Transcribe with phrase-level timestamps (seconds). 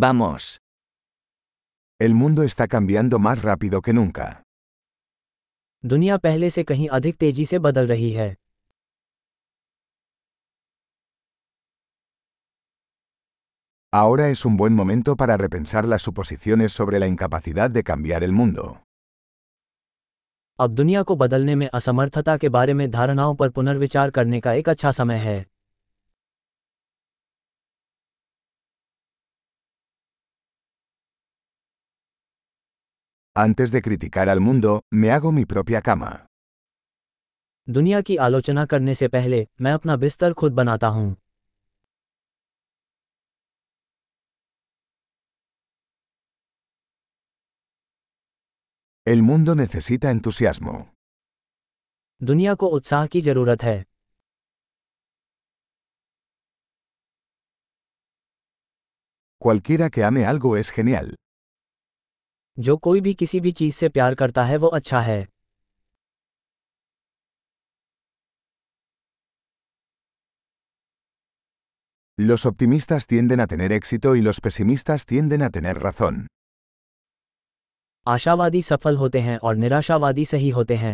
[0.00, 0.61] Vamos.
[1.99, 4.43] El mundo está cambiando más rápido que nunca.
[5.85, 8.35] दुनिया पहले से कहीं अधिक तेजी से बदल रही है
[13.93, 18.31] Ahora es un buen momento para repensar las suposiciones sobre la incapacidad de cambiar el
[18.31, 18.77] mundo.
[20.59, 24.69] अब दुनिया को बदलने में असमर्थता के बारे में धारणाओं पर पुनर्विचार करने का एक
[24.69, 25.45] अच्छा समय है
[33.36, 36.12] Antes de criticar al mundo, me hago mi propia cama.
[37.68, 41.14] दुनिया की आलोचना करने से पहले मैं अपना बिस्तर खुद बनाता हूं
[49.06, 50.76] El mundo necesita entusiasmo.
[52.22, 53.84] दुनिया को उत्साह की जरूरत है
[59.38, 61.14] Cualquiera que ame algo es genial.
[62.61, 65.25] जो कोई भी किसी भी चीज़ से प्यार करता है वो अच्छा है
[72.17, 76.25] Los optimistas tienden a tener éxito y los pesimistas tienden a tener razón.
[78.07, 80.93] आशावादी सफल होते हैं और निराशावादी सही होते हैं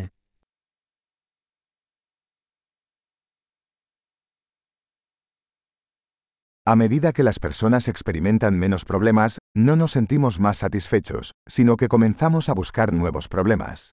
[6.67, 11.89] A medida que las personas experimentan menos problemas, no nos sentimos más satisfechos, sino que
[11.89, 13.91] comenzamos a buscar nuevos problemas.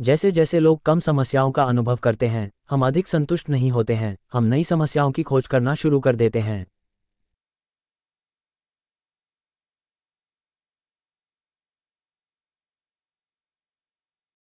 [0.00, 4.16] जैसे जैसे लोग कम समस्याओं का अनुभव करते हैं हम अधिक संतुष्ट नहीं होते हैं
[4.32, 6.64] हम नई समस्याओं की खोज करना शुरू कर देते हैं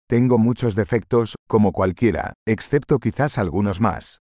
[0.09, 4.19] Tengo muchos defectos, como cualquiera, excepto quizás algunos más.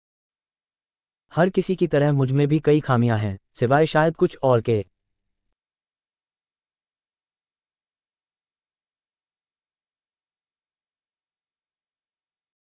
[1.34, 4.84] हर किसी की तरह मुझमें भी कई खामियाँ हैं सिवाय शायद कुछ और के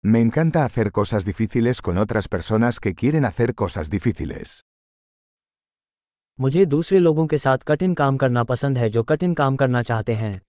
[0.03, 4.61] Me encanta hacer cosas difíciles con otras personas que quieren hacer cosas difíciles.
[6.39, 10.13] मुझे दूसरे लोगों के साथ कठिन काम करना पसंद है जो कठिन काम करना चाहते
[10.13, 10.41] हैं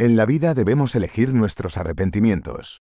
[0.00, 2.80] En la vida debemos elegir nuestros arrepentimientos.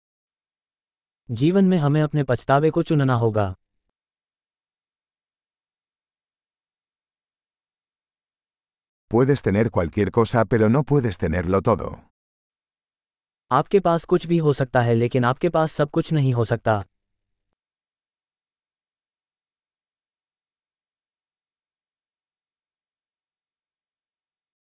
[1.30, 3.54] जीवन में हमें अपने पछतावे को चुनना होगा
[9.10, 11.88] Puedes tener cualquier cosa pero no puedes tenerlo todo.
[13.50, 16.84] आपके पास कुछ भी हो सकता है लेकिन आपके पास सब कुछ नहीं हो सकता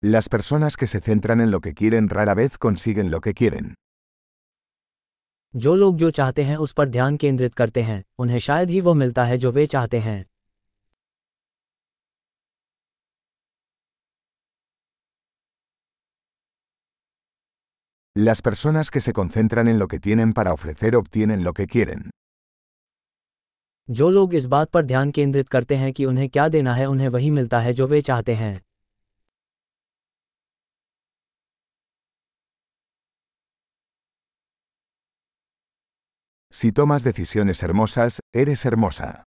[0.04, 3.74] Las personas que se centran en lo que quieren rara vez consiguen lo que quieren.
[5.54, 8.94] जो लोग जो चाहते हैं उस पर ध्यान केंद्रित करते हैं उन्हें शायद ही वो
[8.94, 10.24] मिलता है जो वे चाहते हैं
[18.16, 22.10] Las personas que se concentran en lo que tienen para ofrecer obtienen lo que quieren.
[23.90, 27.08] जो लोग इस बात पर ध्यान केंद्रित करते हैं कि उन्हें क्या देना है उन्हें
[27.10, 28.54] वही मिलता है जो वे चाहते हैं
[36.59, 39.25] Si tomas decisiones hermosas, eres hermosa.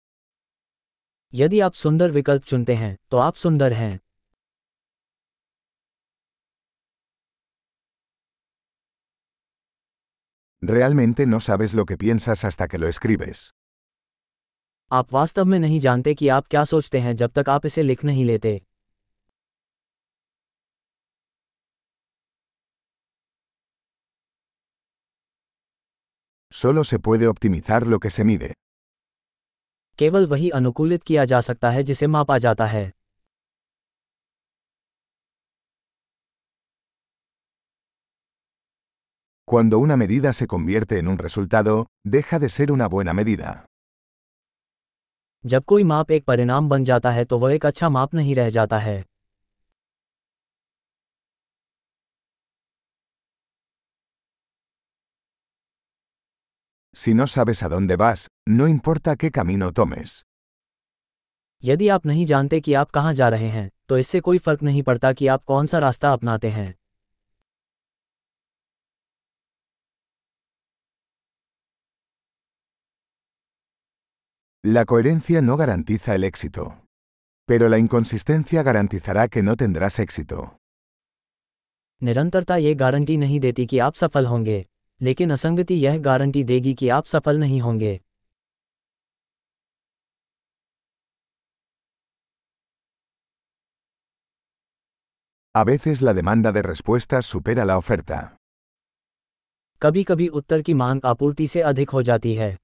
[1.35, 3.99] यदि आप सुंदर विकल्प चुनते हैं तो आप सुंदर हैं
[10.63, 13.43] Realmente no sabes lo que piensas hasta que lo escribes.
[14.93, 18.05] आप वास्तव में नहीं जानते कि आप क्या सोचते हैं जब तक आप इसे लिख
[18.05, 18.61] नहीं लेते
[26.56, 28.54] Solo se puede optimizar lo que se mide.
[30.00, 32.92] केवल वही अनुकूलित किया जा सकता है जिसे मापा जाता है
[39.48, 41.74] Cuando una medida se convierte en un resultado,
[42.08, 43.50] deja de ser una buena medida.
[45.46, 48.50] जब कोई माप एक परिणाम बन जाता है तो वह एक अच्छा माप नहीं रह
[48.50, 49.04] जाता है
[56.96, 60.24] Si no sabes a dónde vas, no importa qué camino tomes.
[61.64, 64.84] यदि आप नहीं जानते कि आप कहाँ जा रहे हैं तो इससे कोई फर्क नहीं
[64.84, 66.74] पड़ता कि आप कौन सा रास्ता अपनाते हैं
[74.64, 76.64] La coherencia no garantiza el éxito.
[77.50, 80.50] Pero la inconsistencia garantizará que no tendrás éxito.
[82.02, 84.66] निरंतरता ये गारंटी नहीं देती कि आप सफल होंगे
[85.03, 87.99] लेकिन असंगति यह गारंटी देगी कि आप सफल नहीं होंगे
[95.55, 98.19] A veces la demanda de respuestas supera la oferta.
[99.83, 102.57] कभी कभी उत्तर की मांग आपूर्ति से अधिक हो जाती है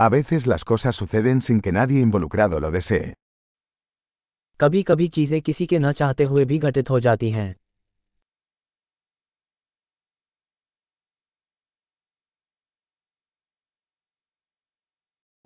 [0.00, 3.14] A veces las cosas suceden sin que nadie involucrado lo desee.
[4.60, 7.54] कभी कभी चीज़ें किसी के न चाहते हुए भी घटित हो जाती हैं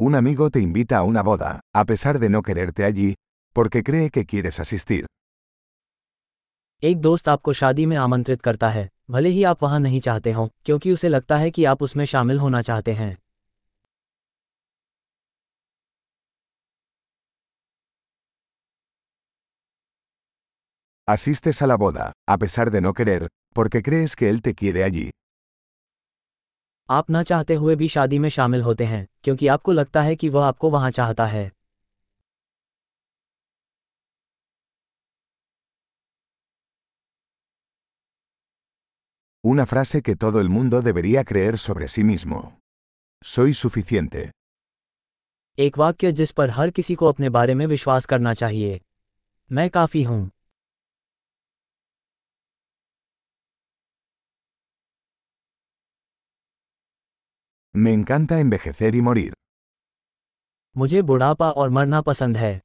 [0.01, 3.15] Un amigo te invita a una boda, a pesar de no quererte allí,
[3.57, 5.05] porque cree que quieres asistir.
[6.83, 10.49] एक दोस्त आपको शादी में आमंत्रित करता है भले ही आप वहाँ नहीं चाहते हो
[10.65, 13.17] क्योंकि उसे लगता है कि आप उसमें शामिल होना चाहते हैं
[21.08, 23.22] Asistes a la boda, a pesar de no querer,
[23.56, 25.10] porque crees que él te quiere allí.
[26.90, 30.30] आप न चाहते हुए भी शादी में शामिल होते हैं क्योंकि आपको लगता है कि
[30.30, 31.52] वह आपको वहां चाहता है
[39.44, 42.42] Una frase que todo el mundo debería creer sobre sí mismo.
[43.26, 44.30] Soy suficiente.
[45.60, 48.82] एक वाक्य जिस पर हर किसी को अपने बारे में विश्वास करना चाहिए
[49.52, 50.33] मैं काफी हूं
[57.76, 59.34] Me encanta envejecer y morir.
[60.78, 62.62] मुझे बुढ़ापा और मरना पसंद है